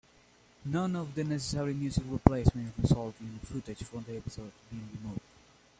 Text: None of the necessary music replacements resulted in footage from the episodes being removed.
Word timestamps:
None 0.65 0.95
of 0.95 1.13
the 1.13 1.23
necessary 1.23 1.75
music 1.75 2.05
replacements 2.07 2.75
resulted 2.79 3.21
in 3.21 3.37
footage 3.37 3.83
from 3.83 4.01
the 4.07 4.17
episodes 4.17 4.51
being 4.71 4.89
removed. 4.99 5.21